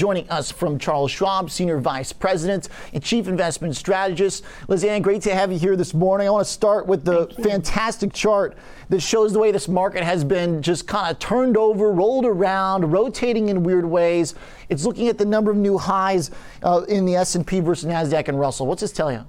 joining 0.00 0.26
us 0.30 0.50
from 0.50 0.78
Charles 0.78 1.10
Schwab, 1.10 1.50
Senior 1.50 1.76
Vice 1.76 2.10
President 2.10 2.70
and 2.94 3.02
Chief 3.02 3.28
Investment 3.28 3.76
Strategist. 3.76 4.42
Liz 4.66 4.82
Ann, 4.82 5.02
great 5.02 5.20
to 5.20 5.34
have 5.34 5.52
you 5.52 5.58
here 5.58 5.76
this 5.76 5.92
morning. 5.92 6.26
I 6.26 6.30
want 6.30 6.46
to 6.46 6.50
start 6.50 6.86
with 6.86 7.04
the 7.04 7.26
fantastic 7.42 8.14
chart 8.14 8.56
that 8.88 9.00
shows 9.00 9.34
the 9.34 9.38
way 9.38 9.52
this 9.52 9.68
market 9.68 10.02
has 10.02 10.24
been 10.24 10.62
just 10.62 10.88
kind 10.88 11.10
of 11.10 11.18
turned 11.18 11.58
over, 11.58 11.92
rolled 11.92 12.24
around, 12.24 12.90
rotating 12.90 13.50
in 13.50 13.62
weird 13.62 13.84
ways. 13.84 14.34
It's 14.70 14.86
looking 14.86 15.08
at 15.08 15.18
the 15.18 15.26
number 15.26 15.50
of 15.50 15.58
new 15.58 15.76
highs 15.76 16.30
uh, 16.62 16.86
in 16.88 17.04
the 17.04 17.16
S&P 17.16 17.60
versus 17.60 17.84
Nasdaq 17.84 18.28
and 18.28 18.40
Russell. 18.40 18.66
What's 18.66 18.80
this 18.80 18.92
tell 18.92 19.12
you? 19.12 19.26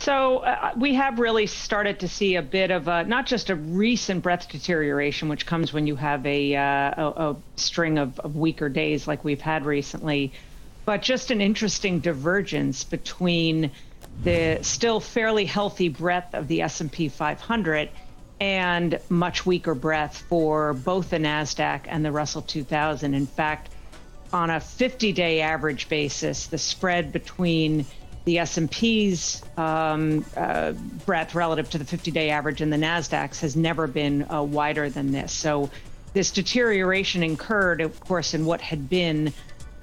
So 0.00 0.38
uh, 0.38 0.72
we 0.76 0.94
have 0.94 1.18
really 1.18 1.46
started 1.46 2.00
to 2.00 2.08
see 2.08 2.36
a 2.36 2.42
bit 2.42 2.70
of 2.70 2.86
a 2.86 3.04
not 3.04 3.26
just 3.26 3.50
a 3.50 3.56
recent 3.56 4.22
breadth 4.22 4.48
deterioration, 4.48 5.28
which 5.28 5.44
comes 5.44 5.72
when 5.72 5.86
you 5.86 5.96
have 5.96 6.24
a, 6.24 6.54
uh, 6.54 6.62
a, 6.62 7.30
a, 7.30 7.36
string 7.56 7.98
of, 7.98 8.18
of 8.20 8.36
weaker 8.36 8.68
days 8.68 9.08
like 9.08 9.24
we've 9.24 9.40
had 9.40 9.66
recently, 9.66 10.32
but 10.84 11.02
just 11.02 11.32
an 11.32 11.40
interesting 11.40 11.98
divergence 11.98 12.84
between 12.84 13.72
the 14.22 14.58
still 14.62 15.00
fairly 15.00 15.44
healthy 15.44 15.88
breadth 15.88 16.34
of 16.34 16.46
the 16.46 16.62
S&P 16.62 17.08
500 17.08 17.90
and 18.40 19.00
much 19.08 19.44
weaker 19.44 19.74
breadth 19.74 20.16
for 20.28 20.74
both 20.74 21.10
the 21.10 21.18
Nasdaq 21.18 21.82
and 21.86 22.04
the 22.04 22.12
Russell 22.12 22.42
2000. 22.42 23.14
In 23.14 23.26
fact, 23.26 23.70
on 24.32 24.50
a 24.50 24.56
50-day 24.56 25.40
average 25.40 25.88
basis, 25.88 26.46
the 26.46 26.58
spread 26.58 27.12
between 27.12 27.84
the 28.28 28.38
S&P's 28.40 29.42
um, 29.56 30.22
uh, 30.36 30.72
breadth 31.06 31.34
relative 31.34 31.70
to 31.70 31.78
the 31.78 31.84
50-day 31.84 32.28
average 32.28 32.60
and 32.60 32.70
the 32.70 32.76
Nasdaq's 32.76 33.40
has 33.40 33.56
never 33.56 33.86
been 33.86 34.30
uh, 34.30 34.42
wider 34.42 34.90
than 34.90 35.12
this. 35.12 35.32
So 35.32 35.70
this 36.12 36.30
deterioration 36.30 37.22
incurred, 37.22 37.80
of 37.80 37.98
course, 38.00 38.34
in 38.34 38.44
what 38.44 38.60
had 38.60 38.90
been 38.90 39.32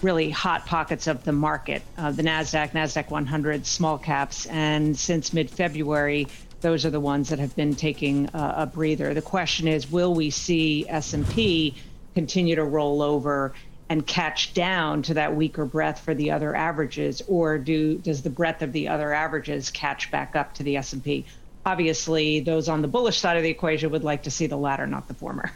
really 0.03 0.29
hot 0.29 0.63
pockets 0.67 1.07
of 1.07 1.23
the 1.23 1.31
market, 1.31 1.81
uh, 1.97 2.11
the 2.11 2.21
Nasdaq, 2.21 2.73
Nasdaq 2.73 3.09
100, 3.09 3.65
small 3.65 3.97
caps, 3.97 4.45
and 4.45 4.95
since 4.95 5.33
mid-February, 5.33 6.27
those 6.61 6.85
are 6.85 6.91
the 6.91 6.99
ones 6.99 7.29
that 7.29 7.39
have 7.39 7.55
been 7.55 7.73
taking 7.73 8.29
a 8.35 8.69
breather. 8.71 9.15
The 9.15 9.23
question 9.23 9.67
is, 9.67 9.91
will 9.91 10.13
we 10.13 10.29
see 10.29 10.85
S&P 10.87 11.73
continue 12.13 12.55
to 12.55 12.63
roll 12.63 13.01
over 13.01 13.53
and 13.89 14.05
catch 14.07 14.53
down 14.53 15.01
to 15.03 15.13
that 15.13 15.35
weaker 15.35 15.65
breadth 15.65 15.99
for 15.99 16.13
the 16.13 16.31
other 16.31 16.55
averages 16.55 17.21
or 17.27 17.57
do 17.57 17.97
does 17.99 18.21
the 18.23 18.29
breadth 18.29 18.61
of 18.61 18.71
the 18.73 18.87
other 18.87 19.13
averages 19.13 19.69
catch 19.69 20.09
back 20.11 20.35
up 20.35 20.53
to 20.53 20.63
the 20.63 20.77
S&P 20.77 21.25
obviously 21.65 22.39
those 22.39 22.69
on 22.69 22.81
the 22.81 22.87
bullish 22.87 23.19
side 23.19 23.37
of 23.37 23.43
the 23.43 23.49
equation 23.49 23.91
would 23.91 24.03
like 24.03 24.23
to 24.23 24.31
see 24.31 24.47
the 24.47 24.57
latter 24.57 24.87
not 24.87 25.07
the 25.07 25.13
former. 25.13 25.51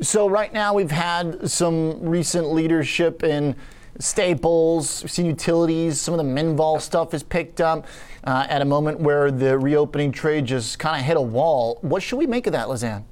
So 0.00 0.28
right 0.28 0.52
now 0.52 0.72
we've 0.72 0.90
had 0.90 1.50
some 1.50 2.00
recent 2.00 2.52
leadership 2.52 3.22
in 3.22 3.54
staples 3.98 5.02
we've 5.02 5.10
seen 5.10 5.26
utilities 5.26 6.00
some 6.00 6.18
of 6.18 6.24
the 6.24 6.32
minvol 6.32 6.80
stuff 6.80 7.12
is 7.12 7.22
picked 7.22 7.60
up 7.60 7.86
uh, 8.24 8.46
at 8.48 8.62
a 8.62 8.64
moment 8.64 9.00
where 9.00 9.30
the 9.30 9.58
reopening 9.58 10.12
trade 10.12 10.46
just 10.46 10.78
kind 10.78 10.98
of 10.98 11.04
hit 11.04 11.16
a 11.16 11.20
wall. 11.20 11.78
What 11.82 12.02
should 12.02 12.16
we 12.16 12.26
make 12.26 12.46
of 12.46 12.52
that 12.52 12.68
Liz 12.68 12.84
Ann 12.84 13.04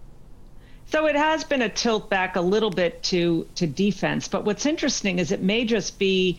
so 0.91 1.07
it 1.07 1.17
has 1.17 1.45
been 1.45 1.63
a 1.63 1.69
tilt 1.69 2.09
back 2.09 2.37
a 2.37 2.41
little 2.41 2.71
bit 2.71 3.03
to 3.05 3.47
to 3.57 3.67
defense, 3.67 4.29
but 4.29 4.45
what's 4.45 4.67
interesting 4.67 5.19
is 5.19 5.33
it 5.33 5.43
may 5.43 5.65
just 5.65 5.99
be 5.99 6.39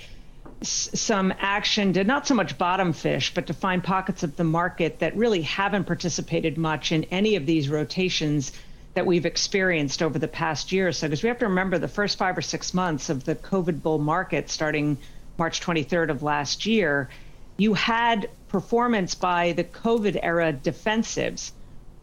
some 0.62 1.34
action 1.40 1.94
to 1.94 2.04
not 2.04 2.28
so 2.28 2.34
much 2.36 2.58
bottom 2.58 2.92
fish, 2.92 3.34
but 3.34 3.48
to 3.48 3.54
find 3.54 3.84
pockets 3.84 4.24
of 4.24 4.36
the 4.36 4.44
market 4.44 5.00
that 5.00 5.16
really 5.16 5.42
haven't 5.42 5.86
participated 5.86 6.58
much 6.58 6.92
in 6.92 7.06
any 7.06 7.36
of 7.36 7.46
these 7.46 7.70
rotations 7.70 8.52
that 8.96 9.06
we've 9.06 9.26
experienced 9.26 10.02
over 10.02 10.20
the 10.20 10.28
past 10.28 10.72
year 10.72 10.90
or 10.90 10.92
so. 10.92 11.08
Because 11.08 11.24
we 11.24 11.30
have 11.30 11.40
to 11.40 11.48
remember 11.48 11.78
the 11.78 11.88
first 11.88 12.18
five 12.18 12.38
or 12.38 12.42
six 12.42 12.74
months 12.74 13.10
of 13.10 13.24
the 13.24 13.36
COVID 13.36 13.82
bull 13.82 14.00
market 14.00 14.50
starting 14.50 14.98
March 15.38 15.62
23rd 15.62 16.10
of 16.10 16.24
last 16.24 16.66
year, 16.66 17.10
you 17.56 17.74
had 17.74 18.30
performance 18.50 19.16
by 19.16 19.54
the 19.54 19.64
COVID 19.64 20.20
era 20.22 20.52
defensives 20.52 21.52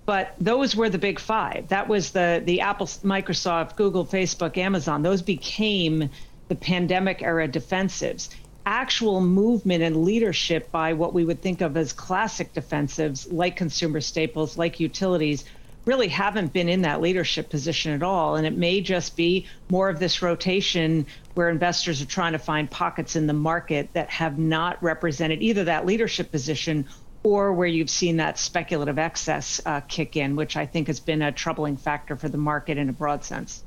but 0.07 0.35
those 0.39 0.77
were 0.77 0.89
the 0.89 0.99
big 0.99 1.19
five. 1.19 1.69
That 1.69 1.89
was 1.89 2.13
the 2.13 2.41
the 2.45 2.61
Apple, 2.61 2.87
Microsoft, 2.87 3.77
Google, 3.77 4.07
Facebook, 4.07 4.57
Amazon. 4.57 5.03
Those 5.03 5.21
became 5.21 6.09
the 6.49 6.55
pandemic 6.55 7.23
era 7.23 7.49
defensives. 7.49 8.29
Actual 8.65 9.21
movement 9.21 9.83
and 9.83 10.05
leadership 10.05 10.71
by 10.73 10.93
what 10.93 11.13
we 11.13 11.25
would 11.25 11.43
think 11.43 11.61
of 11.61 11.77
as 11.77 11.93
classic 11.93 12.55
defensives, 12.55 13.31
like 13.31 13.57
consumer 13.57 14.01
staples, 14.01 14.57
like 14.57 14.81
utilities, 14.81 15.45
really 15.85 16.09
haven't 16.09 16.53
been 16.53 16.69
in 16.69 16.83
that 16.83 17.01
leadership 17.01 17.49
position 17.49 17.93
at 17.93 18.03
all. 18.03 18.35
And 18.35 18.47
it 18.47 18.57
may 18.57 18.81
just 18.81 19.17
be 19.17 19.47
more 19.71 19.89
of 19.89 20.01
this 20.01 20.21
rotation 20.21 21.07
where 21.35 21.49
investors 21.49 22.03
are 22.03 22.07
trying 22.07 22.33
to 22.33 22.41
find 22.41 22.69
pockets 22.69 23.15
in 23.15 23.29
the 23.29 23.33
market 23.33 23.89
that 23.93 24.11
have 24.11 24.37
not 24.37 24.83
represented 24.83 25.43
either 25.43 25.65
that 25.65 25.87
leadership 25.87 26.33
position 26.33 26.87
or 27.27 27.53
where 27.53 27.67
you've 27.67 27.91
seen 27.91 28.19
that 28.19 28.39
speculative 28.39 29.01
excess 29.01 29.61
uh, 29.67 29.81
kick 29.81 30.17
in, 30.17 30.37
which 30.37 30.57
I 30.57 30.65
think 30.65 30.87
has 30.87 31.01
been 31.01 31.23
a 31.23 31.33
troubling 31.33 31.77
factor 31.77 32.17
for 32.17 32.29
the 32.29 32.39
market 32.39 32.79
in 32.79 32.89
a 32.89 32.93
broad 32.93 33.25
sense. 33.25 33.65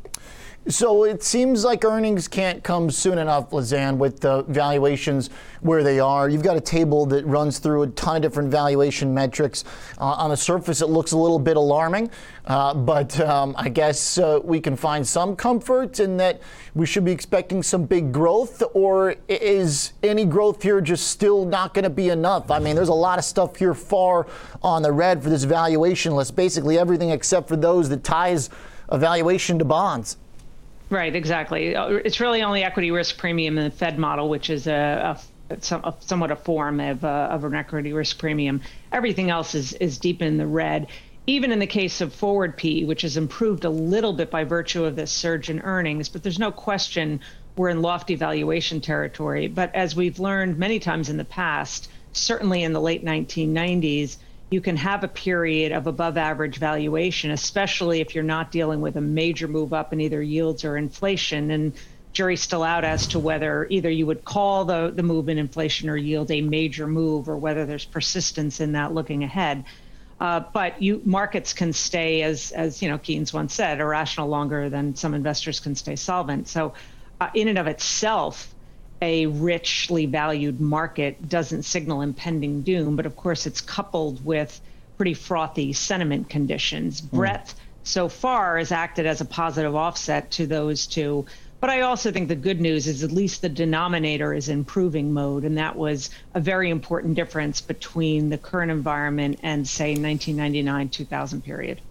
So 0.68 1.06
it 1.06 1.24
seems 1.24 1.64
like 1.64 1.86
earnings 1.86 2.28
can't 2.28 2.62
come 2.64 2.92
soon 2.92 3.18
enough, 3.18 3.54
Liz 3.54 3.72
Ann, 3.72 3.98
with 3.98 4.20
the 4.20 4.44
valuations 4.44 5.30
where 5.62 5.84
they 5.84 6.00
are. 6.02 6.30
You've 6.30 6.44
got 6.44 6.58
a 6.58 6.62
table 6.62 7.06
that 7.08 7.26
runs 7.26 7.60
through 7.60 7.84
a 7.84 7.88
ton 7.88 8.18
of 8.18 8.22
different 8.22 8.52
valuation 8.52 9.14
metrics. 9.14 9.64
Uh, 9.98 10.04
on 10.04 10.30
the 10.30 10.38
surface, 10.38 10.82
it 10.82 10.88
looks 10.88 11.14
a 11.14 11.18
little 11.18 11.40
bit 11.40 11.56
alarming, 11.56 12.12
uh, 12.46 12.74
but 12.74 13.20
um, 13.22 13.56
I 13.58 13.70
guess 13.70 14.18
uh, 14.18 14.42
we 14.44 14.60
can 14.60 14.76
find 14.76 15.08
some 15.08 15.36
comfort 15.36 16.02
in 16.02 16.18
that 16.18 16.42
we 16.76 16.86
should 16.86 17.06
be 17.06 17.14
expecting 17.14 17.64
some 17.64 17.86
big 17.86 18.12
growth, 18.12 18.62
or 18.74 19.16
is 19.30 19.94
any 20.04 20.26
growth 20.26 20.62
here 20.62 20.82
just 20.82 21.08
still 21.08 21.46
not 21.46 21.74
going 21.74 21.84
to 21.84 21.90
be 21.90 22.10
enough? 22.10 22.52
I 22.52 22.60
mean, 22.60 22.76
there's 22.76 22.90
a 22.90 22.94
lot 22.94 23.18
of 23.18 23.24
stuff 23.24 23.56
here 23.56 23.74
far 23.74 24.28
on 24.62 24.82
the 24.82 24.92
red 24.92 25.24
for 25.24 25.30
this 25.30 25.46
valuation 25.46 26.16
list, 26.16 26.36
basically 26.36 26.78
everything 26.78 27.12
except 27.12 27.48
for 27.48 27.56
those 27.56 27.88
that 27.90 28.04
ties 28.04 28.50
a 28.90 29.00
valuation 29.00 29.58
to 29.58 29.66
bonds. 29.66 30.18
Right, 30.90 31.16
exactly. 31.16 31.76
Uh, 31.76 31.88
it's 31.88 32.20
really 32.20 32.42
only 32.42 32.64
equity 32.64 32.90
risk 32.90 33.18
premium 33.18 33.58
in 33.58 33.66
the 33.66 33.72
Fed 33.72 34.00
model, 34.00 34.28
which 34.28 34.50
is 34.50 34.66
a, 34.66 35.18
a, 35.50 35.56
a 35.56 35.94
somewhat 36.00 36.32
a 36.32 36.36
form 36.36 36.80
of, 36.80 37.06
uh, 37.06 37.28
of 37.32 37.44
an 37.44 37.54
equity 37.54 37.94
risk 37.94 38.18
premium. 38.18 38.62
Everything 38.92 39.30
else 39.30 39.54
is, 39.54 39.74
is 39.74 40.00
deep 40.00 40.22
in 40.22 40.38
the 40.38 40.48
red. 40.48 40.88
Even 41.28 41.52
in 41.52 41.60
the 41.60 41.68
case 41.68 42.02
of 42.02 42.12
forward 42.12 42.58
P, 42.58 42.86
which 42.86 43.04
has 43.04 43.18
improved 43.18 43.66
a 43.66 43.70
little 43.70 44.14
bit 44.14 44.32
by 44.32 44.44
virtue 44.44 44.84
of 44.86 44.96
this 44.96 45.12
surge 45.12 45.52
in 45.52 45.60
earnings, 45.60 46.10
but 46.10 46.24
there's 46.24 46.40
no 46.40 46.52
question 46.52 47.20
we're 47.56 47.70
in 47.70 47.84
lofty 47.84 48.16
valuation 48.16 48.82
territory. 48.82 49.48
But 49.48 49.76
as 49.76 49.96
we've 49.96 50.18
learned 50.18 50.58
many 50.58 50.80
times 50.80 51.10
in 51.10 51.18
the 51.18 51.26
past, 51.26 51.92
certainly 52.14 52.64
in 52.64 52.74
the 52.74 52.82
late 52.82 53.06
1990s, 53.06 54.18
you 54.52 54.62
can 54.62 54.76
have 54.78 55.04
a 55.04 55.08
period 55.08 55.72
of 55.72 55.86
above 55.86 56.18
average 56.18 56.58
valuation, 56.58 57.32
especially 57.32 58.02
if 58.02 58.16
you're 58.16 58.24
not 58.24 58.52
dealing 58.52 58.82
with 58.82 58.96
a 58.96 59.02
major 59.02 59.48
move 59.48 59.74
up 59.74 59.94
in 59.94 60.02
either 60.02 60.22
yields 60.22 60.66
or 60.66 60.76
inflation. 60.76 61.52
And 61.52 61.78
jury's 62.14 62.42
still 62.42 62.64
out 62.64 62.84
as 62.84 63.08
to 63.08 63.20
whether 63.20 63.68
either 63.70 63.90
you 63.90 64.08
would 64.08 64.24
call 64.24 64.66
the, 64.66 64.92
the 64.94 65.04
move 65.04 65.30
in 65.30 65.38
inflation 65.38 65.90
or 65.90 65.98
yield 65.98 66.32
a 66.32 66.42
major 66.42 66.88
move 66.88 67.30
or 67.30 67.38
whether 67.38 67.66
there's 67.66 67.86
persistence 67.86 68.60
in 68.60 68.72
that 68.72 68.94
looking 68.94 69.24
ahead. 69.24 69.66
Uh, 70.20 70.42
but 70.54 70.82
you 70.82 71.02
markets 71.06 71.54
can 71.54 71.72
stay 71.72 72.24
as 72.24 72.52
as 72.52 72.82
you 72.82 72.90
know 72.90 72.98
Keynes 72.98 73.32
once 73.32 73.54
said 73.54 73.80
irrational 73.80 74.28
longer 74.28 74.70
than 74.70 74.94
some 74.96 75.14
investors 75.14 75.62
can 75.62 75.76
stay 75.76 75.96
solvent. 75.96 76.50
So 76.50 76.74
uh, 77.22 77.30
in 77.34 77.48
and 77.48 77.58
of 77.58 77.68
itself, 77.68 78.54
a 79.02 79.26
richly 79.28 80.06
valued 80.06 80.60
market 80.60 81.30
doesn't 81.30 81.64
signal 81.64 82.02
impending 82.02 82.62
doom, 82.62 82.96
but 82.96 83.06
of 83.06 83.16
course 83.16 83.46
it's 83.46 83.62
coupled 83.62 84.24
with 84.26 84.60
pretty 84.98 85.14
frothy 85.14 85.74
sentiment 85.74 86.30
conditions. 86.30 87.02
Mm. 87.02 87.12
Breadth 87.12 87.56
so 87.84 88.10
far 88.10 88.58
has 88.58 88.72
acted 88.72 89.06
as 89.06 89.22
a 89.22 89.26
positive 89.26 89.76
offset 89.76 90.32
to 90.32 90.46
those 90.46 90.86
two. 90.86 91.26
But 91.60 91.70
I 91.70 91.82
also 91.82 92.12
think 92.12 92.30
the 92.30 92.36
good 92.36 92.62
news 92.62 92.88
is 92.88 93.04
at 93.04 93.12
least 93.12 93.42
the 93.42 93.50
denominator 93.50 94.34
is 94.34 94.48
improving 94.48 95.12
mode, 95.12 95.44
and 95.44 95.58
that 95.58 95.76
was 95.76 96.10
a 96.34 96.40
very 96.40 96.70
important 96.70 97.16
difference 97.16 97.60
between 97.60 98.30
the 98.30 98.38
current 98.38 98.72
environment 98.72 99.40
and, 99.44 99.68
say, 99.68 99.90
1999 99.92 100.90
2000 100.90 101.44
period. 101.44 101.82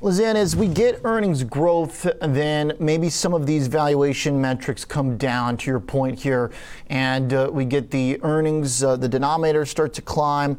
Liz 0.00 0.18
Ann, 0.18 0.36
as 0.36 0.56
we 0.56 0.66
get 0.66 1.00
earnings 1.04 1.44
growth, 1.44 2.06
then 2.20 2.72
maybe 2.80 3.08
some 3.08 3.32
of 3.32 3.46
these 3.46 3.68
valuation 3.68 4.40
metrics 4.40 4.84
come 4.84 5.16
down 5.16 5.56
to 5.58 5.70
your 5.70 5.78
point 5.78 6.18
here, 6.18 6.50
and 6.90 7.32
uh, 7.32 7.48
we 7.52 7.64
get 7.64 7.92
the 7.92 8.18
earnings, 8.22 8.82
uh, 8.82 8.96
the 8.96 9.08
denominator 9.08 9.64
start 9.64 9.94
to 9.94 10.02
climb. 10.02 10.58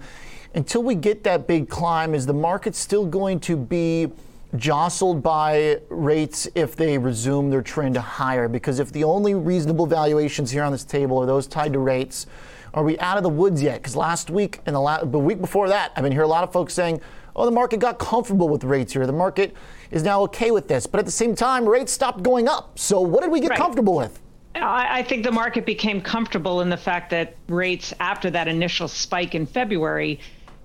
Until 0.54 0.84
we 0.84 0.96
get 0.96 1.24
that 1.26 1.48
big 1.48 1.68
climb, 1.68 2.16
is 2.16 2.26
the 2.26 2.34
market 2.34 2.76
still 2.76 3.06
going 3.06 3.42
to 3.42 3.58
be 3.58 4.08
jostled 4.56 5.22
by 5.22 5.82
rates 5.90 6.48
if 6.56 6.78
they 6.78 6.98
resume 6.98 7.50
their 7.50 7.62
trend 7.62 7.98
higher? 7.98 8.48
Because 8.48 8.80
if 8.80 8.94
the 8.94 9.04
only 9.04 9.36
reasonable 9.36 9.86
valuations 9.86 10.50
here 10.50 10.64
on 10.64 10.72
this 10.72 10.86
table 10.86 11.18
are 11.18 11.26
those 11.26 11.46
tied 11.46 11.74
to 11.74 11.80
rates, 11.80 12.26
are 12.74 12.84
we 12.84 12.98
out 13.00 13.18
of 13.18 13.24
the 13.24 13.30
woods 13.30 13.62
yet? 13.62 13.82
Because 13.82 13.98
last 13.98 14.30
week 14.30 14.62
and 14.66 14.76
the, 14.76 14.80
la- 14.80 15.04
the 15.04 15.20
week 15.20 15.42
before 15.42 15.68
that, 15.68 15.92
I've 15.96 16.04
been 16.04 16.14
hearing 16.14 16.28
a 16.28 16.32
lot 16.32 16.46
of 16.46 16.54
folks 16.54 16.74
saying, 16.74 17.02
oh, 17.36 17.46
the 17.46 17.52
market 17.52 17.80
got 17.80 18.00
comfortable 18.00 18.50
with 18.50 18.64
rates 18.64 18.94
here. 18.94 19.06
The 19.06 19.14
market 19.14 19.56
is 19.92 20.04
now 20.04 20.22
okay 20.24 20.52
with 20.52 20.68
this. 20.68 20.88
But 20.88 21.00
at 21.00 21.06
the 21.06 21.12
same 21.12 21.36
time, 21.36 21.68
rates 21.68 21.92
stopped 21.92 22.24
going 22.24 22.48
up. 22.48 22.78
So 22.80 23.02
what 23.02 23.22
did 23.22 23.32
we 23.32 23.40
get 23.40 23.52
right. 23.52 23.60
comfortable 23.60 23.96
with? 23.96 24.20
I, 24.56 25.00
I 25.00 25.04
think 25.04 25.24
the 25.24 25.32
market 25.32 25.66
became 25.66 26.02
comfortable 26.02 26.62
in 26.62 26.70
the 26.70 26.78
fact 26.78 27.10
that 27.10 27.36
rates 27.48 27.94
after 28.00 28.30
that 28.32 28.48
initial 28.48 28.88
spike 28.88 29.36
in 29.36 29.46
February 29.46 30.20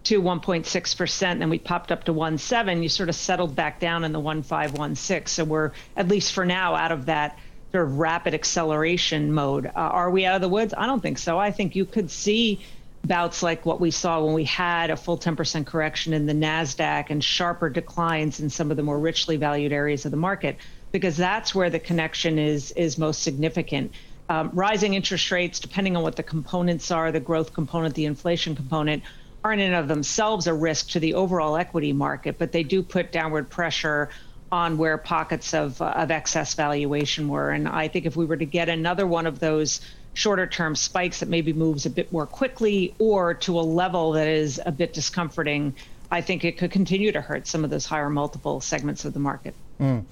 to 0.04 0.22
1.6%, 0.22 1.38
then 1.38 1.50
we 1.50 1.58
popped 1.58 1.92
up 1.92 2.04
to 2.04 2.14
1.7, 2.14 2.82
you 2.82 2.88
sort 2.88 3.08
of 3.08 3.14
settled 3.14 3.54
back 3.54 3.80
down 3.80 4.04
in 4.04 4.12
the 4.12 4.20
1.5, 4.20 4.70
1.6. 4.70 5.28
So 5.28 5.44
we're, 5.44 5.72
at 5.96 6.08
least 6.08 6.32
for 6.32 6.46
now, 6.46 6.74
out 6.74 6.90
of 6.92 7.06
that 7.06 7.38
sort 7.72 7.86
of 7.86 7.98
rapid 7.98 8.34
acceleration 8.34 9.32
mode. 9.32 9.66
Uh, 9.66 9.70
are 9.74 10.10
we 10.10 10.24
out 10.24 10.36
of 10.36 10.40
the 10.40 10.48
woods? 10.48 10.72
I 10.76 10.86
don't 10.86 11.00
think 11.00 11.18
so. 11.18 11.38
I 11.38 11.50
think 11.50 11.76
you 11.76 11.84
could 11.84 12.10
see 12.10 12.60
bouts 13.04 13.42
like 13.42 13.64
what 13.64 13.80
we 13.80 13.90
saw 13.90 14.22
when 14.22 14.34
we 14.34 14.44
had 14.44 14.90
a 14.90 14.96
full 14.96 15.18
10% 15.18 15.66
correction 15.66 16.12
in 16.12 16.26
the 16.26 16.32
NASDAQ 16.32 17.06
and 17.10 17.22
sharper 17.24 17.70
declines 17.70 18.40
in 18.40 18.50
some 18.50 18.70
of 18.70 18.76
the 18.76 18.82
more 18.82 18.98
richly 18.98 19.36
valued 19.36 19.72
areas 19.72 20.04
of 20.04 20.10
the 20.10 20.16
market, 20.16 20.58
because 20.92 21.16
that's 21.16 21.54
where 21.54 21.70
the 21.70 21.78
connection 21.78 22.38
is, 22.38 22.72
is 22.72 22.98
most 22.98 23.22
significant. 23.22 23.92
Um, 24.28 24.50
rising 24.52 24.94
interest 24.94 25.30
rates, 25.30 25.58
depending 25.58 25.96
on 25.96 26.02
what 26.02 26.16
the 26.16 26.22
components 26.22 26.90
are, 26.90 27.10
the 27.10 27.20
growth 27.20 27.52
component, 27.54 27.94
the 27.94 28.04
inflation 28.04 28.54
component, 28.54 29.02
aren't 29.42 29.60
in 29.60 29.68
and 29.68 29.76
of 29.76 29.88
themselves 29.88 30.46
a 30.46 30.54
risk 30.54 30.90
to 30.90 31.00
the 31.00 31.14
overall 31.14 31.56
equity 31.56 31.92
market, 31.92 32.38
but 32.38 32.52
they 32.52 32.62
do 32.62 32.82
put 32.82 33.10
downward 33.10 33.48
pressure 33.48 34.10
on 34.52 34.76
where 34.76 34.98
pockets 34.98 35.54
of, 35.54 35.80
of 35.80 36.10
excess 36.10 36.54
valuation 36.54 37.28
were. 37.28 37.50
And 37.50 37.68
I 37.68 37.88
think 37.88 38.04
if 38.04 38.16
we 38.16 38.26
were 38.26 38.36
to 38.36 38.44
get 38.44 38.68
another 38.68 39.06
one 39.06 39.26
of 39.26 39.38
those 39.38 39.80
shorter 40.14 40.46
term 40.46 40.74
spikes 40.74 41.20
that 41.20 41.28
maybe 41.28 41.52
moves 41.52 41.86
a 41.86 41.90
bit 41.90 42.12
more 42.12 42.26
quickly 42.26 42.94
or 42.98 43.34
to 43.34 43.58
a 43.58 43.62
level 43.62 44.12
that 44.12 44.28
is 44.28 44.60
a 44.66 44.72
bit 44.72 44.92
discomforting, 44.92 45.74
I 46.10 46.20
think 46.20 46.44
it 46.44 46.58
could 46.58 46.70
continue 46.70 47.12
to 47.12 47.20
hurt 47.20 47.46
some 47.46 47.64
of 47.64 47.70
those 47.70 47.86
higher 47.86 48.10
multiple 48.10 48.60
segments 48.60 49.04
of 49.04 49.14
the 49.14 49.20
market. 49.20 49.54
Mm. 49.80 50.04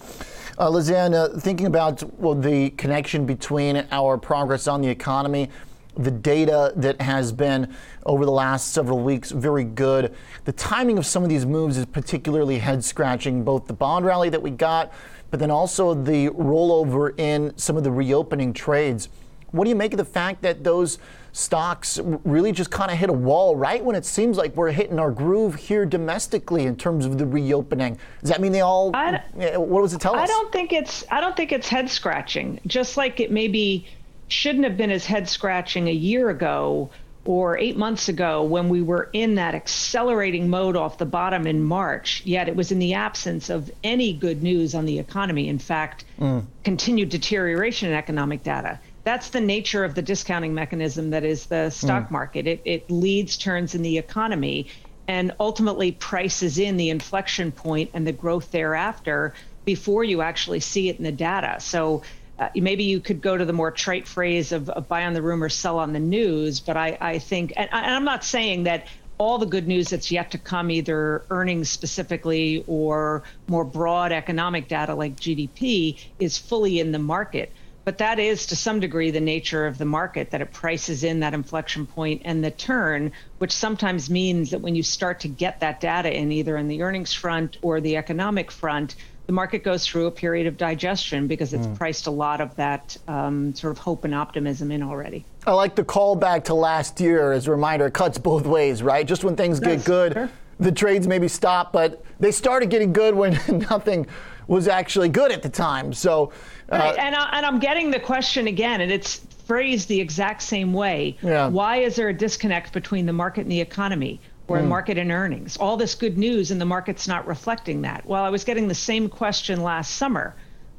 Uh, 0.59 0.71
Liz 0.71 0.91
Ann, 0.91 1.15
uh, 1.15 1.29
thinking 1.39 1.67
about 1.67 2.03
well, 2.19 2.35
the 2.35 2.71
connection 2.71 3.27
between 3.27 3.87
our 3.91 4.17
progress 4.17 4.67
on 4.67 4.81
the 4.81 4.89
economy, 4.89 5.51
the 5.97 6.11
data 6.11 6.73
that 6.77 7.01
has 7.01 7.33
been 7.33 7.75
over 8.07 8.25
the 8.25 8.31
last 8.33 8.73
several 8.73 9.01
weeks 9.01 9.33
very 9.33 9.65
good. 9.65 10.15
The 10.45 10.53
timing 10.53 10.97
of 10.97 11.05
some 11.05 11.25
of 11.25 11.29
these 11.29 11.45
moves 11.45 11.77
is 11.77 11.87
particularly 11.87 12.59
head 12.59 12.85
scratching, 12.85 13.43
both 13.43 13.67
the 13.67 13.73
bond 13.73 14.07
rally 14.07 14.31
that 14.31 14.41
we 14.41 14.51
got, 14.51 14.93
but 15.31 15.41
then 15.41 15.51
also 15.51 15.95
the 15.95 16.29
rollover 16.31 17.19
in 17.19 17.57
some 17.59 17.77
of 17.77 17.85
the 17.85 17.91
reopening 17.91 18.53
trades. 18.53 19.09
What 19.51 19.65
do 19.65 19.71
you 19.71 19.77
make 19.77 19.93
of 19.93 19.99
the 19.99 20.05
fact 20.05 20.43
that 20.43 20.63
those 20.65 20.99
stocks 21.33 22.01
really 22.25 22.53
just 22.53 22.71
kind 22.71 22.91
of 22.91 22.99
hit 22.99 23.09
a 23.09 23.13
wall 23.13 23.57
right 23.57 23.85
when 23.85 23.97
it 23.97 24.05
seems 24.05 24.37
like 24.37 24.55
we're 24.57 24.73
hitting 24.73 24.99
our 24.99 25.11
groove 25.11 25.55
here 25.55 25.87
domestically 25.87 26.65
in 26.65 26.77
terms 26.77 27.07
of 27.07 27.19
the 27.19 27.27
reopening? 27.27 27.99
Does 28.21 28.31
that 28.31 28.41
mean 28.41 28.53
they 28.53 28.61
all? 28.61 28.93
What 28.93 29.83
does 29.83 29.95
it 29.95 30.01
tell 30.01 30.15
us? 30.15 30.23
I 30.23 30.27
don't 30.27 30.53
think 30.53 30.73
it's. 30.73 31.05
I 31.11 31.21
don't 31.21 31.37
think 31.37 31.53
it's 31.53 31.69
head 31.69 31.91
scratching. 31.91 32.61
Just 32.67 32.97
like 32.97 33.21
it 33.21 33.31
maybe 33.31 33.87
shouldn't 34.29 34.65
have 34.65 34.77
been 34.77 34.91
as 34.91 35.07
head 35.07 35.29
scratching 35.29 35.89
a 35.89 35.93
year 35.93 36.29
ago 36.29 36.91
or 37.25 37.59
eight 37.59 37.77
months 37.77 38.09
ago 38.09 38.43
when 38.43 38.71
we 38.71 38.81
were 38.81 39.11
in 39.13 39.35
that 39.35 39.55
accelerating 39.55 40.49
mode 40.49 40.77
off 40.77 40.97
the 40.97 41.05
bottom 41.05 41.47
in 41.47 41.63
March, 41.63 42.23
yet 42.25 42.49
it 42.49 42.57
was 42.57 42.73
in 42.73 42.79
the 42.79 42.95
absence 42.95 43.51
of 43.51 43.71
any 43.85 44.15
good 44.15 44.43
news 44.43 44.75
on 44.75 44.87
the 44.87 44.99
economy. 44.99 45.47
In 45.47 45.59
fact, 45.59 46.07
mm. 46.19 46.43
continued 46.65 47.11
deterioration 47.11 47.91
in 47.91 47.95
economic 47.95 48.43
data 48.43 48.81
that's 49.09 49.31
the 49.31 49.41
nature 49.41 49.85
of 49.85 49.95
the 49.95 50.03
discounting 50.03 50.53
mechanism 50.53 51.09
that 51.11 51.25
is 51.25 51.47
the 51.47 51.71
stock 51.71 52.09
mm. 52.09 52.11
market. 52.11 52.47
It, 52.47 52.61
it 52.67 52.91
leads 52.91 53.39
turns 53.39 53.75
in 53.75 53.81
the 53.81 53.97
economy 53.97 54.67
and 55.09 55.33
ultimately 55.41 55.93
prices 55.93 56.59
in 56.59 56.77
the 56.77 56.91
inflection 56.91 57.51
point 57.51 57.91
and 57.95 58.07
the 58.07 58.13
growth 58.13 58.51
thereafter 58.51 59.33
before 59.65 60.05
you 60.05 60.21
actually 60.21 60.61
see 60.61 60.91
it 60.91 60.99
in 60.99 61.05
the 61.05 61.13
data. 61.13 61.57
So 61.59 62.03
uh, 62.39 62.51
maybe 62.55 62.85
you 62.85 63.01
could 63.01 63.23
go 63.23 63.39
to 63.39 63.47
the 63.47 63.53
more 63.55 63.71
trite 63.71 64.07
phrase 64.07 64.53
of, 64.53 64.69
of, 64.69 64.89
buy 64.89 65.07
on 65.07 65.15
the 65.15 65.23
rumor, 65.23 65.49
sell 65.49 65.79
on 65.79 65.95
the 65.95 66.01
news. 66.01 66.61
But 66.61 66.77
I, 66.77 66.99
I 67.01 67.19
think, 67.19 67.55
and, 67.57 67.71
and 67.73 67.87
I'm 67.87 68.05
not 68.05 68.25
saying 68.25 68.65
that 68.65 68.89
all 69.17 69.39
the 69.39 69.47
good 69.47 69.67
news 69.67 69.89
that's 69.89 70.13
yet 70.13 70.31
to 70.33 70.39
come, 70.39 70.71
either 70.71 71.23
earnings 71.31 71.71
specifically 71.71 72.63
or 72.67 73.23
more 73.47 73.65
broad 73.65 74.13
economic 74.13 74.69
data 74.69 74.95
like 74.95 75.17
GDP, 75.17 75.99
is 76.19 76.37
fully 76.37 76.79
in 76.79 76.93
the 76.93 76.99
market. 76.99 77.51
But 77.89 77.97
that 77.97 78.19
is 78.19 78.45
to 78.49 78.55
some 78.55 78.81
degree 78.81 79.11
the 79.11 79.19
nature 79.19 79.67
of 79.67 79.79
the 79.79 79.87
market 79.87 80.33
that 80.33 80.43
it 80.43 80.53
prices 80.53 81.05
in 81.05 81.21
that 81.21 81.33
inflection 81.33 81.87
point 81.87 82.21
and 82.27 82.45
the 82.45 82.51
turn, 82.51 83.13
which 83.39 83.51
sometimes 83.51 84.11
means 84.11 84.51
that 84.51 84.61
when 84.61 84.75
you 84.75 84.83
start 84.83 85.21
to 85.21 85.29
get 85.29 85.61
that 85.61 85.81
data 85.81 86.15
in 86.15 86.31
either 86.31 86.59
in 86.59 86.69
the 86.69 86.83
earnings 86.83 87.15
front 87.15 87.57
or 87.63 87.81
the 87.81 87.97
economic 87.97 88.51
front, 88.51 88.97
the 89.25 89.33
market 89.33 89.65
goes 89.65 89.87
through 89.87 90.05
a 90.05 90.11
period 90.11 90.47
of 90.47 90.59
digestion 90.59 91.29
because 91.29 91.55
it's 91.55 91.67
mm. 91.67 91.79
priced 91.79 92.07
a 92.07 92.11
lot 92.11 92.43
of 92.43 92.55
that 92.57 92.95
um, 93.09 93.55
sort 93.55 93.71
of 93.71 93.79
hope 93.79 94.05
and 94.05 94.15
optimism 94.15 94.71
in 94.71 94.83
already. 94.83 95.25
I 95.47 95.53
like 95.53 95.75
the 95.75 95.83
call 95.83 96.15
back 96.15 96.45
to 96.45 96.55
last 96.55 97.01
year 97.01 97.33
as 97.33 97.47
a 97.47 97.53
reminder. 97.53 97.87
It 97.87 97.95
cuts 97.95 98.19
both 98.19 98.45
ways, 98.45 98.83
right? 98.83 99.07
Just 99.07 99.25
when 99.25 99.35
things 99.35 99.61
yes, 99.63 99.79
get 99.79 99.87
good, 99.87 100.13
sure. 100.13 100.31
The 100.59 100.73
trades 100.73 101.07
maybe 101.07 101.29
stopped, 101.29 101.73
but 101.73 102.05
they 102.21 102.33
started 102.33 102.71
getting 102.71 102.93
good 102.93 103.15
when 103.15 103.39
nothing 103.71 104.07
was 104.47 104.67
actually 104.67 105.09
good 105.09 105.31
at 105.31 105.43
the 105.43 105.49
time. 105.49 105.93
So, 105.93 106.33
uh, 106.73 106.79
right. 106.79 106.99
and, 106.99 107.15
I, 107.15 107.31
and 107.37 107.47
I'm 107.47 107.59
getting 107.59 107.91
the 107.91 108.01
question 108.01 108.47
again, 108.47 108.81
and 108.81 108.91
it's 108.91 109.17
phrased 109.47 109.89
the 109.89 110.01
exact 110.01 110.43
same 110.43 110.73
way. 110.73 111.17
Yeah. 111.23 111.49
Why 111.49 111.79
is 111.79 111.97
there 111.97 112.09
a 112.09 112.15
disconnect 112.15 112.73
between 112.73 113.07
the 113.07 113.13
market 113.13 113.43
and 113.43 113.53
the 113.53 113.61
economy? 113.61 114.21
or 114.49 114.59
mm. 114.59 114.67
market 114.67 114.99
and 114.99 115.13
earnings. 115.13 115.57
All 115.59 115.77
this 115.77 115.95
good 115.95 116.19
news 116.19 116.51
and 116.51 116.61
the 116.61 116.65
market's 116.65 117.07
not 117.07 117.27
reflecting 117.27 117.83
that. 117.83 118.07
Well, 118.07 118.25
I 118.25 118.31
was 118.31 118.45
getting 118.45 118.67
the 118.67 118.75
same 118.75 119.09
question 119.09 119.63
last 119.63 119.97
summer. 119.97 120.35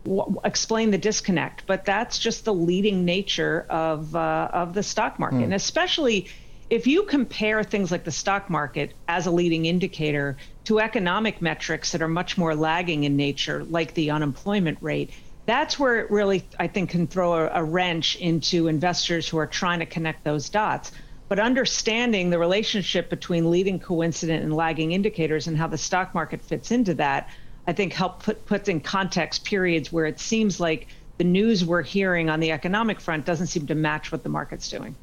W- 0.06 0.42
explain 0.44 0.92
the 0.92 0.98
disconnect, 0.98 1.68
but 1.68 1.86
that's 1.86 2.18
just 2.18 2.46
the 2.46 2.54
leading 2.54 3.06
nature 3.06 3.66
of 3.70 4.16
uh, 4.16 4.50
of 4.52 4.74
the 4.74 4.82
stock 4.82 5.20
market, 5.20 5.40
mm. 5.40 5.44
and 5.44 5.54
especially 5.54 6.28
if 6.70 6.86
you 6.86 7.04
compare 7.04 7.64
things 7.64 7.92
like 7.92 8.04
the 8.04 8.12
stock 8.12 8.50
market 8.50 8.94
as 9.08 9.26
a 9.26 9.32
leading 9.32 9.66
indicator 9.66 10.38
to 10.66 10.80
economic 10.80 11.42
metrics 11.42 11.92
that 11.92 12.02
are 12.02 12.08
much 12.08 12.38
more 12.38 12.56
lagging 12.56 13.06
in 13.06 13.16
nature, 13.16 13.64
like 13.66 13.96
the 13.96 14.12
unemployment 14.12 14.78
rate, 14.82 15.12
that's 15.48 15.80
where 15.80 16.00
it 16.00 16.12
really, 16.12 16.46
I 16.60 16.68
think, 16.68 16.92
can 16.92 17.08
throw 17.08 17.34
a, 17.34 17.50
a, 17.56 17.64
wrench 17.64 18.18
into 18.18 18.68
investors 18.68 19.28
who 19.28 19.40
are 19.40 19.48
trying 19.48 19.80
to 19.80 19.86
connect 19.88 20.24
those 20.24 20.48
dots. 20.48 20.92
But 21.28 21.40
understanding 21.40 22.30
the 22.30 22.38
relationship 22.38 23.10
between 23.10 23.50
leading 23.50 23.80
coincident 23.80 24.44
and 24.44 24.56
lagging 24.56 24.92
indicators 24.92 25.48
and 25.48 25.58
how 25.58 25.68
the 25.68 25.78
stock 25.78 26.14
market 26.14 26.40
fits 26.40 26.70
into 26.70 26.94
that, 26.96 27.30
I 27.66 27.74
think 27.74 27.94
help 27.94 28.22
put, 28.22 28.46
put 28.46 28.68
in 28.68 28.80
context 28.80 29.44
periods 29.44 29.92
where 29.92 30.06
it 30.06 30.20
seems 30.20 30.60
like 30.60 30.88
the 31.18 31.24
news 31.24 31.66
we're 31.66 31.82
hearing 31.82 32.30
on 32.30 32.40
the 32.40 32.52
economic 32.52 33.02
front 33.02 33.26
doesn't 33.26 33.48
seem 33.48 33.66
to 33.68 33.76
match 33.76 34.12
what 34.12 34.22
the 34.22 34.30
market's 34.30 34.70
doing. 34.70 34.96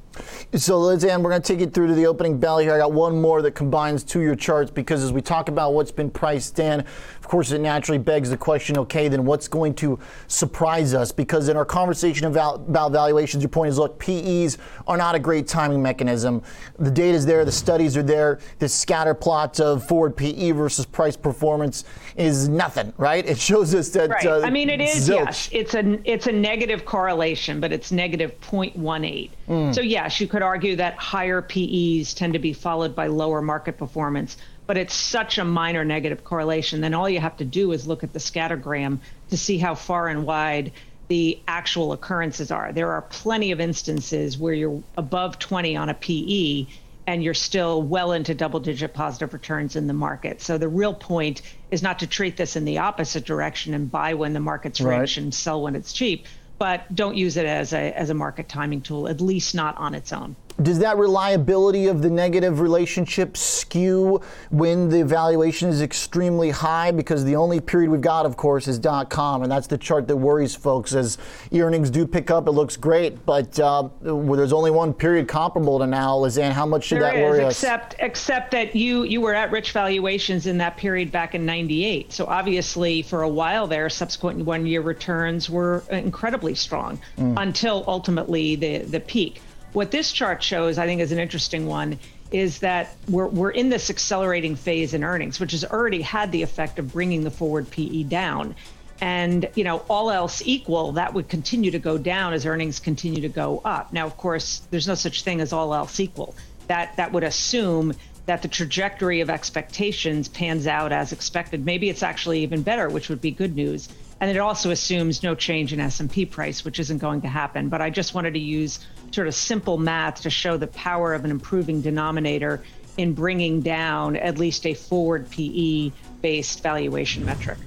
So, 0.54 0.78
Liz 0.78 1.04
Ann, 1.04 1.22
we're 1.22 1.30
going 1.30 1.42
to 1.42 1.52
take 1.52 1.60
it 1.60 1.74
through 1.74 1.88
to 1.88 1.94
the 1.94 2.06
opening 2.06 2.38
bell 2.38 2.58
here. 2.58 2.72
I 2.72 2.78
got 2.78 2.92
one 2.92 3.20
more 3.20 3.42
that 3.42 3.52
combines 3.52 4.04
two 4.04 4.20
your 4.20 4.34
charts 4.34 4.70
because 4.70 5.02
as 5.02 5.12
we 5.12 5.20
talk 5.20 5.48
about 5.48 5.74
what's 5.74 5.90
been 5.90 6.10
priced 6.10 6.58
in, 6.58 6.80
of 6.80 7.28
course, 7.28 7.50
it 7.50 7.60
naturally 7.60 7.98
begs 7.98 8.30
the 8.30 8.36
question 8.36 8.78
okay, 8.78 9.08
then 9.08 9.24
what's 9.24 9.48
going 9.48 9.74
to 9.74 9.98
surprise 10.28 10.94
us? 10.94 11.12
Because 11.12 11.48
in 11.48 11.56
our 11.56 11.64
conversation 11.64 12.26
about, 12.26 12.60
about 12.68 12.92
valuations, 12.92 13.42
your 13.42 13.50
point 13.50 13.68
is 13.68 13.78
look, 13.78 13.98
PEs 13.98 14.58
are 14.86 14.96
not 14.96 15.14
a 15.14 15.18
great 15.18 15.46
timing 15.46 15.82
mechanism. 15.82 16.42
The 16.78 16.90
data 16.90 17.16
is 17.16 17.26
there, 17.26 17.44
the 17.44 17.52
studies 17.52 17.96
are 17.96 18.02
there. 18.02 18.38
This 18.58 18.72
scatter 18.72 19.14
plot 19.14 19.60
of 19.60 19.86
forward 19.86 20.16
PE 20.16 20.52
versus 20.52 20.86
price 20.86 21.16
performance 21.16 21.84
is 22.16 22.48
nothing, 22.48 22.92
right? 22.96 23.26
It 23.26 23.38
shows 23.38 23.74
us 23.74 23.88
that. 23.90 24.08
Right. 24.08 24.26
Uh, 24.26 24.40
I 24.42 24.50
mean, 24.50 24.70
it 24.70 24.80
is, 24.80 25.08
zilch. 25.08 25.24
yes. 25.26 25.48
It's 25.52 25.74
a, 25.74 25.98
it's 26.10 26.28
a 26.28 26.32
negative 26.32 26.84
correlation, 26.84 27.60
but 27.60 27.72
it's 27.72 27.92
negative 27.92 28.40
0.18. 28.40 29.30
Mm. 29.48 29.74
So, 29.74 29.80
yeah 29.80 30.05
yes, 30.06 30.20
you 30.20 30.28
could 30.28 30.42
argue 30.42 30.76
that 30.76 30.94
higher 30.94 31.42
PEs 31.42 32.14
tend 32.14 32.34
to 32.34 32.38
be 32.38 32.52
followed 32.52 32.94
by 32.94 33.08
lower 33.08 33.42
market 33.42 33.76
performance, 33.76 34.36
but 34.64 34.76
it's 34.76 34.94
such 34.94 35.36
a 35.36 35.44
minor 35.44 35.84
negative 35.84 36.22
correlation. 36.22 36.80
Then 36.80 36.94
all 36.94 37.08
you 37.08 37.18
have 37.18 37.36
to 37.38 37.44
do 37.44 37.72
is 37.72 37.88
look 37.88 38.04
at 38.04 38.12
the 38.12 38.20
scattergram 38.20 39.00
to 39.30 39.36
see 39.36 39.58
how 39.58 39.74
far 39.74 40.06
and 40.06 40.24
wide 40.24 40.70
the 41.08 41.40
actual 41.48 41.92
occurrences 41.92 42.52
are. 42.52 42.72
There 42.72 42.92
are 42.92 43.02
plenty 43.02 43.50
of 43.50 43.60
instances 43.60 44.38
where 44.38 44.54
you're 44.54 44.80
above 44.96 45.40
20 45.40 45.76
on 45.76 45.88
a 45.88 45.94
PE 45.94 46.66
and 47.08 47.24
you're 47.24 47.34
still 47.34 47.82
well 47.82 48.12
into 48.12 48.32
double 48.32 48.60
digit 48.60 48.94
positive 48.94 49.32
returns 49.32 49.74
in 49.74 49.88
the 49.88 49.92
market. 49.92 50.40
So 50.40 50.56
the 50.56 50.68
real 50.68 50.94
point 50.94 51.42
is 51.72 51.82
not 51.82 51.98
to 51.98 52.06
treat 52.06 52.36
this 52.36 52.54
in 52.54 52.64
the 52.64 52.78
opposite 52.78 53.24
direction 53.24 53.74
and 53.74 53.90
buy 53.90 54.14
when 54.14 54.34
the 54.34 54.40
market's 54.40 54.80
right. 54.80 55.00
rich 55.00 55.16
and 55.16 55.34
sell 55.34 55.62
when 55.62 55.74
it's 55.74 55.92
cheap, 55.92 56.26
but 56.58 56.94
don't 56.94 57.16
use 57.16 57.36
it 57.36 57.46
as 57.46 57.72
a, 57.72 57.92
as 57.98 58.10
a 58.10 58.14
market 58.14 58.48
timing 58.48 58.82
tool, 58.82 59.08
at 59.08 59.20
least 59.20 59.54
not 59.54 59.76
on 59.78 59.94
its 59.94 60.12
own. 60.12 60.36
Does 60.62 60.78
that 60.78 60.96
reliability 60.96 61.86
of 61.86 62.00
the 62.00 62.08
negative 62.08 62.60
relationship 62.60 63.36
skew 63.36 64.22
when 64.50 64.88
the 64.88 65.04
valuation 65.04 65.68
is 65.68 65.82
extremely 65.82 66.48
high? 66.48 66.90
Because 66.90 67.24
the 67.24 67.36
only 67.36 67.60
period 67.60 67.90
we've 67.90 68.00
got, 68.00 68.24
of 68.24 68.38
course, 68.38 68.66
is 68.66 68.78
dot 68.78 69.10
com, 69.10 69.42
and 69.42 69.52
that's 69.52 69.66
the 69.66 69.76
chart 69.76 70.08
that 70.08 70.16
worries 70.16 70.54
folks. 70.54 70.94
As 70.94 71.18
earnings 71.52 71.90
do 71.90 72.06
pick 72.06 72.30
up, 72.30 72.48
it 72.48 72.52
looks 72.52 72.76
great, 72.76 73.26
but 73.26 73.60
uh, 73.60 73.88
there's 74.00 74.54
only 74.54 74.70
one 74.70 74.94
period 74.94 75.28
comparable 75.28 75.78
to 75.78 75.86
now. 75.86 76.16
Liz 76.16 76.38
Ann, 76.38 76.52
how 76.52 76.64
much 76.64 76.84
should 76.84 77.02
there 77.02 77.12
that 77.12 77.16
is, 77.16 77.22
worry 77.22 77.44
except, 77.44 77.92
us? 77.94 78.00
Except 78.00 78.50
that 78.52 78.74
you 78.74 79.02
you 79.02 79.20
were 79.20 79.34
at 79.34 79.50
rich 79.50 79.72
valuations 79.72 80.46
in 80.46 80.56
that 80.58 80.78
period 80.78 81.12
back 81.12 81.34
in 81.34 81.44
'98. 81.44 82.14
So 82.14 82.24
obviously, 82.24 83.02
for 83.02 83.22
a 83.22 83.28
while 83.28 83.66
there, 83.66 83.90
subsequent 83.90 84.44
one-year 84.46 84.80
returns 84.80 85.50
were 85.50 85.84
incredibly 85.90 86.54
strong 86.54 86.98
mm. 87.18 87.34
until 87.36 87.84
ultimately 87.86 88.56
the 88.56 88.78
the 88.78 89.00
peak. 89.00 89.42
What 89.72 89.90
this 89.90 90.12
chart 90.12 90.42
shows, 90.42 90.78
I 90.78 90.86
think, 90.86 91.00
is 91.00 91.12
an 91.12 91.18
interesting 91.18 91.66
one, 91.66 91.98
is 92.30 92.58
that 92.60 92.96
we're, 93.08 93.28
we're 93.28 93.50
in 93.50 93.68
this 93.68 93.90
accelerating 93.90 94.56
phase 94.56 94.94
in 94.94 95.04
earnings, 95.04 95.38
which 95.38 95.52
has 95.52 95.64
already 95.64 96.02
had 96.02 96.32
the 96.32 96.42
effect 96.42 96.78
of 96.78 96.92
bringing 96.92 97.22
the 97.22 97.30
forward 97.30 97.70
PE 97.70 98.04
down. 98.04 98.54
And, 99.00 99.48
you 99.54 99.64
know, 99.64 99.78
all 99.88 100.10
else 100.10 100.42
equal, 100.44 100.92
that 100.92 101.12
would 101.12 101.28
continue 101.28 101.70
to 101.70 101.78
go 101.78 101.98
down 101.98 102.32
as 102.32 102.46
earnings 102.46 102.80
continue 102.80 103.20
to 103.20 103.28
go 103.28 103.60
up. 103.64 103.92
Now, 103.92 104.06
of 104.06 104.16
course, 104.16 104.66
there's 104.70 104.88
no 104.88 104.94
such 104.94 105.22
thing 105.22 105.40
as 105.40 105.52
all 105.52 105.74
else 105.74 106.00
equal. 106.00 106.34
That, 106.68 106.96
that 106.96 107.12
would 107.12 107.22
assume 107.22 107.94
that 108.24 108.42
the 108.42 108.48
trajectory 108.48 109.20
of 109.20 109.30
expectations 109.30 110.28
pans 110.28 110.66
out 110.66 110.92
as 110.92 111.12
expected. 111.12 111.64
Maybe 111.64 111.88
it's 111.88 112.02
actually 112.02 112.40
even 112.40 112.62
better, 112.62 112.88
which 112.88 113.08
would 113.08 113.20
be 113.20 113.30
good 113.30 113.54
news. 113.54 113.88
And 114.20 114.30
it 114.30 114.38
also 114.38 114.70
assumes 114.70 115.22
no 115.22 115.34
change 115.34 115.72
in 115.72 115.80
S&P 115.80 116.24
price, 116.26 116.64
which 116.64 116.80
isn't 116.80 116.98
going 116.98 117.20
to 117.22 117.28
happen. 117.28 117.68
But 117.68 117.82
I 117.82 117.90
just 117.90 118.14
wanted 118.14 118.34
to 118.34 118.40
use 118.40 118.78
sort 119.10 119.26
of 119.26 119.34
simple 119.34 119.76
math 119.76 120.22
to 120.22 120.30
show 120.30 120.56
the 120.56 120.66
power 120.68 121.12
of 121.12 121.24
an 121.24 121.30
improving 121.30 121.82
denominator 121.82 122.62
in 122.96 123.12
bringing 123.12 123.60
down 123.60 124.16
at 124.16 124.38
least 124.38 124.66
a 124.66 124.74
forward 124.74 125.30
PE 125.30 125.92
based 126.22 126.62
valuation 126.62 127.24
metric. 127.24 127.58